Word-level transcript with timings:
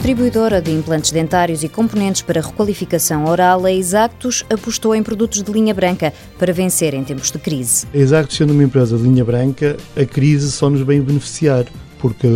distribuidora 0.00 0.62
de 0.62 0.70
implantes 0.70 1.12
dentários 1.12 1.62
e 1.62 1.68
componentes 1.68 2.22
para 2.22 2.40
requalificação 2.40 3.26
oral, 3.26 3.66
a 3.66 3.70
Exactus 3.70 4.46
apostou 4.48 4.94
em 4.94 5.02
produtos 5.02 5.42
de 5.42 5.52
linha 5.52 5.74
branca 5.74 6.10
para 6.38 6.54
vencer 6.54 6.94
em 6.94 7.04
tempos 7.04 7.30
de 7.30 7.38
crise. 7.38 7.86
A 7.92 7.98
Exactus, 7.98 8.38
sendo 8.38 8.54
uma 8.54 8.64
empresa 8.64 8.96
de 8.96 9.02
linha 9.02 9.22
branca, 9.22 9.76
a 9.94 10.04
crise 10.06 10.50
só 10.52 10.70
nos 10.70 10.80
vem 10.80 11.02
beneficiar, 11.02 11.66
porque 11.98 12.26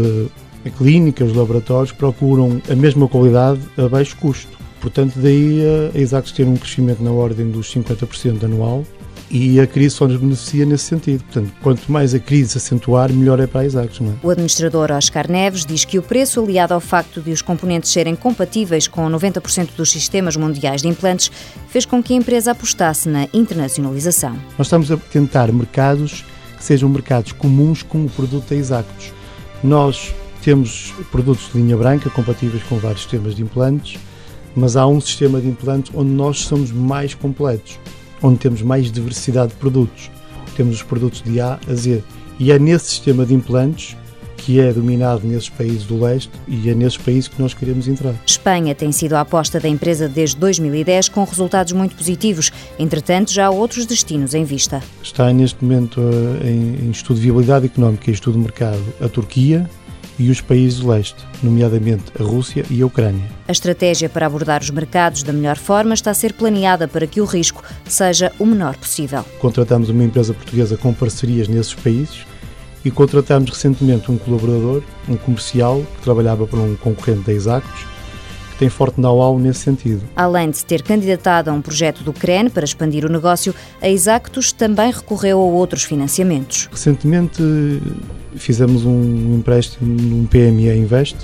a 0.63 0.69
clínica, 0.69 1.25
os 1.25 1.35
laboratórios 1.35 1.91
procuram 1.91 2.61
a 2.71 2.77
mesma 2.77 3.09
qualidade 3.09 3.61
a 3.79 3.89
baixo 3.89 4.15
custo. 4.19 4.59
Portanto, 4.79 5.15
daí 5.17 5.63
a 5.95 5.99
Exactus 5.99 6.33
ter 6.33 6.47
um 6.47 6.57
crescimento 6.57 7.03
na 7.03 7.13
ordem 7.13 7.51
dos 7.51 7.75
50% 7.75 8.45
anual 8.45 8.85
e 9.31 9.61
a 9.61 9.67
crise 9.67 9.97
só 9.97 10.07
nos 10.07 10.17
beneficia 10.17 10.65
nesse 10.65 10.85
sentido. 10.85 11.23
Portanto, 11.25 11.53
quanto 11.63 11.91
mais 11.91 12.15
a 12.15 12.19
crise 12.19 12.51
se 12.51 12.59
acentuar, 12.59 13.13
melhor 13.13 13.41
é 13.41 13.47
para 13.47 13.63
a. 13.63 13.65
Não 14.01 14.13
é? 14.13 14.15
O 14.23 14.31
administrador 14.31 14.91
Oscar 14.91 15.31
Neves 15.31 15.65
diz 15.65 15.85
que 15.85 15.99
o 15.99 16.03
preço, 16.03 16.41
aliado 16.41 16.75
ao 16.75 16.81
facto 16.81 17.21
de 17.21 17.31
os 17.31 17.43
componentes 17.43 17.91
serem 17.91 18.15
compatíveis 18.15 18.87
com 18.87 19.09
90% 19.09 19.71
dos 19.77 19.91
sistemas 19.91 20.37
mundiais 20.37 20.83
de 20.83 20.89
implantes, 20.89 21.31
fez 21.69 21.85
com 21.85 22.03
que 22.03 22.13
a 22.13 22.17
empresa 22.17 22.53
apostasse 22.53 23.09
na 23.09 23.29
internacionalização. 23.33 24.37
Nós 24.59 24.67
estamos 24.67 24.91
a 24.91 24.97
tentar 24.97 25.51
mercados 25.53 26.25
que 26.57 26.65
sejam 26.65 26.89
mercados 26.89 27.33
comuns 27.33 27.83
com 27.83 28.05
o 28.05 28.11
produto 28.11 28.49
da 28.49 28.57
Exactos. 28.57 29.13
Nós 29.63 30.15
temos 30.43 30.93
produtos 31.11 31.51
de 31.53 31.59
linha 31.59 31.77
branca 31.77 32.11
compatíveis 32.11 32.63
com 32.65 32.77
vários 32.77 33.03
sistemas 33.03 33.35
de 33.35 33.43
implantes, 33.43 33.99
mas 34.55 34.77
há 34.77 34.87
um 34.87 35.01
sistema 35.01 35.41
de 35.41 35.49
implantes 35.49 35.91
onde 35.95 36.11
nós 36.11 36.41
somos 36.41 36.71
mais 36.71 37.15
completos 37.15 37.79
onde 38.25 38.39
temos 38.39 38.63
mais 38.63 38.91
diversidade 38.91 39.49
de 39.49 39.57
produtos. 39.57 40.11
Temos 40.57 40.77
os 40.77 40.83
produtos 40.83 41.23
de 41.23 41.41
A 41.41 41.61
a 41.69 41.75
Z. 41.75 42.03
E 42.39 42.51
é 42.51 42.59
nesse 42.59 42.87
sistema 42.87 43.27
de 43.27 43.35
implantes 43.35 43.97
que 44.39 44.61
é 44.61 44.73
dominado 44.73 45.27
nesses 45.27 45.49
países 45.49 45.85
do 45.85 45.99
leste 45.99 46.31
e 46.47 46.69
é 46.69 46.75
nesses 46.75 46.99
países 46.99 47.29
que 47.29 47.41
nós 47.41 47.55
queremos 47.55 47.89
entrar. 47.89 48.15
Espanha 48.27 48.75
tem 48.75 48.93
sido 48.93 49.15
a 49.15 49.21
aposta 49.21 49.59
da 49.59 49.69
empresa 49.69 50.07
desde 50.07 50.37
2010 50.37 51.09
com 51.09 51.25
resultados 51.25 51.73
muito 51.73 51.95
positivos. 51.97 52.51
Entretanto, 52.79 53.33
já 53.33 53.47
há 53.47 53.51
outros 53.51 53.87
destinos 53.87 54.35
em 54.35 54.45
vista. 54.45 54.83
Está 55.03 55.33
neste 55.33 55.65
momento 55.65 56.01
eh, 56.43 56.51
em 56.51 56.91
estudo 56.91 57.17
de 57.17 57.23
viabilidade 57.23 57.67
económica 57.67 58.11
e 58.11 58.15
estudo 58.15 58.35
de 58.35 58.41
mercado 58.41 58.83
a 59.01 59.09
Turquia, 59.09 59.69
e 60.19 60.31
os 60.31 60.41
países 60.41 60.81
do 60.81 60.89
leste, 60.89 61.17
nomeadamente 61.43 62.05
a 62.19 62.23
Rússia 62.23 62.65
e 62.71 62.83
a 62.83 62.87
Ucrânia. 62.87 63.29
A 63.49 63.53
estratégia 63.53 64.09
para 64.09 64.27
abordar 64.27 64.63
os 64.63 64.71
mercados 64.71 65.23
da 65.23 65.33
melhor 65.33 65.57
forma 65.57 65.95
está 65.95 66.11
a 66.11 66.15
ser 66.15 66.33
planeada 66.33 66.87
para 66.87 67.07
que 67.07 67.21
o 67.21 67.25
risco 67.25 67.63
seja 67.87 68.33
o 68.39 68.47
menor 68.47 68.77
possível. 68.77 69.25
Contratamos 69.41 69.89
uma 69.89 70.05
empresa 70.05 70.33
portuguesa 70.33 70.77
com 70.77 70.93
parcerias 70.93 71.49
nesses 71.49 71.75
países 71.75 72.25
e 72.85 72.91
contratamos 72.91 73.51
recentemente 73.51 74.11
um 74.11 74.19
colaborador, 74.19 74.83
um 75.09 75.17
comercial, 75.17 75.85
que 75.97 76.03
trabalhava 76.03 76.47
para 76.47 76.61
um 76.61 76.77
concorrente 76.77 77.23
da 77.23 77.33
Exactos, 77.33 77.87
que 78.53 78.59
tem 78.59 78.69
forte 78.69 79.01
know-how 79.01 79.39
nesse 79.39 79.61
sentido. 79.61 80.03
Além 80.15 80.51
de 80.51 80.59
se 80.59 80.65
ter 80.67 80.83
candidatado 80.83 81.51
a 81.51 81.53
um 81.53 81.63
projeto 81.63 82.05
do 82.05 82.13
CREN 82.13 82.51
para 82.51 82.65
expandir 82.65 83.05
o 83.05 83.09
negócio, 83.09 83.55
a 83.81 83.89
Exactos 83.89 84.53
também 84.53 84.93
recorreu 84.93 85.41
a 85.41 85.45
outros 85.45 85.83
financiamentos. 85.83 86.69
Recentemente 86.71 87.43
fizemos 88.37 88.85
um 88.85 89.37
empréstimo 89.37 90.01
num 90.01 90.27
PME 90.27 90.77
Invest, 90.77 91.17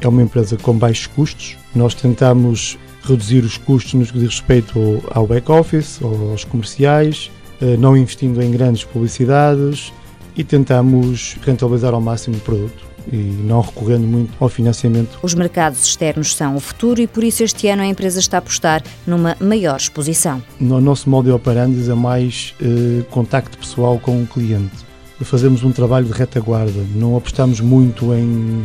é 0.00 0.08
uma 0.08 0.22
empresa 0.22 0.56
com 0.56 0.76
baixos 0.76 1.06
custos. 1.06 1.56
Nós 1.74 1.94
tentamos 1.94 2.78
reduzir 3.02 3.44
os 3.44 3.56
custos 3.56 3.94
no 3.94 4.06
que 4.06 4.18
diz 4.18 4.28
respeito 4.28 5.02
ao 5.10 5.26
back-office, 5.26 6.00
aos 6.02 6.44
comerciais, 6.44 7.30
eh, 7.60 7.76
não 7.76 7.96
investindo 7.96 8.42
em 8.42 8.50
grandes 8.50 8.84
publicidades 8.84 9.92
e 10.36 10.42
tentamos 10.42 11.36
rentabilizar 11.42 11.94
ao 11.94 12.00
máximo 12.00 12.36
o 12.36 12.40
produto 12.40 12.84
e 13.12 13.16
não 13.16 13.60
recorrendo 13.60 14.06
muito 14.06 14.32
ao 14.40 14.48
financiamento. 14.48 15.18
Os 15.22 15.34
mercados 15.34 15.84
externos 15.84 16.34
são 16.34 16.56
o 16.56 16.60
futuro 16.60 17.00
e 17.00 17.06
por 17.06 17.22
isso 17.22 17.42
este 17.42 17.68
ano 17.68 17.82
a 17.82 17.86
empresa 17.86 18.18
está 18.18 18.38
a 18.38 18.40
apostar 18.40 18.82
numa 19.06 19.36
maior 19.40 19.76
exposição. 19.76 20.42
No 20.58 20.80
nosso 20.80 21.08
modo 21.08 21.26
de 21.26 21.32
operandi 21.32 21.90
é 21.90 21.94
mais 21.94 22.54
eh, 22.60 23.02
contacto 23.10 23.58
pessoal 23.58 23.98
com 23.98 24.22
o 24.22 24.26
cliente. 24.26 24.93
Fazemos 25.22 25.62
um 25.62 25.72
trabalho 25.72 26.06
de 26.06 26.12
retaguarda, 26.12 26.84
não 26.94 27.16
apostamos 27.16 27.60
muito 27.60 28.12
em, 28.12 28.64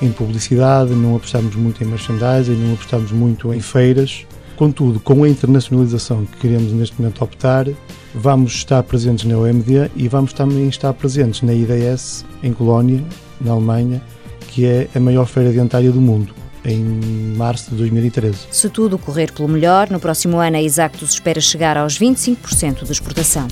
em 0.00 0.10
publicidade, 0.12 0.92
não 0.94 1.16
apostamos 1.16 1.54
muito 1.54 1.82
em 1.82 1.86
merchandising, 1.86 2.54
não 2.54 2.74
apostamos 2.74 3.12
muito 3.12 3.52
em 3.52 3.60
feiras. 3.60 4.24
Contudo, 4.56 5.00
com 5.00 5.24
a 5.24 5.28
internacionalização 5.28 6.26
que 6.26 6.38
queremos 6.38 6.72
neste 6.72 7.00
momento 7.00 7.24
optar, 7.24 7.66
vamos 8.14 8.52
estar 8.52 8.82
presentes 8.82 9.24
na 9.24 9.36
OMD 9.36 9.90
e 9.96 10.06
vamos 10.06 10.32
também 10.32 10.68
estar 10.68 10.92
presentes 10.92 11.42
na 11.42 11.52
IDS 11.52 12.24
em 12.42 12.52
Colónia, 12.52 13.02
na 13.40 13.52
Alemanha, 13.52 14.02
que 14.48 14.66
é 14.66 14.88
a 14.94 15.00
maior 15.00 15.26
feira 15.26 15.50
dentária 15.50 15.90
do 15.90 16.00
mundo 16.00 16.34
em 16.64 17.34
março 17.36 17.70
de 17.70 17.76
2013. 17.76 18.38
Se 18.50 18.68
tudo 18.68 18.98
correr 18.98 19.32
pelo 19.32 19.48
melhor, 19.48 19.88
no 19.90 19.98
próximo 19.98 20.38
ano 20.38 20.56
a 20.56 20.62
Exactus 20.62 21.12
espera 21.12 21.40
chegar 21.40 21.76
aos 21.76 21.98
25% 21.98 22.84
de 22.84 22.92
exportação. 22.92 23.48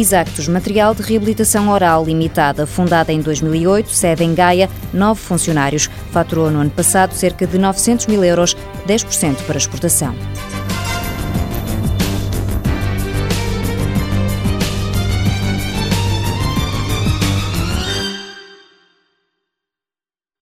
Exactus 0.00 0.46
Material 0.46 0.94
de 0.94 1.02
Reabilitação 1.02 1.68
Oral 1.68 2.04
Limitada, 2.04 2.66
fundada 2.66 3.12
em 3.12 3.20
2008, 3.20 3.90
sede 3.90 4.22
em 4.22 4.32
Gaia, 4.32 4.70
nove 4.94 5.20
funcionários. 5.20 5.90
Faturou 6.12 6.50
no 6.50 6.60
ano 6.60 6.70
passado 6.70 7.14
cerca 7.14 7.46
de 7.46 7.58
900 7.58 8.06
mil 8.06 8.22
euros, 8.22 8.56
10% 8.86 9.42
para 9.44 9.58
exportação. 9.58 10.14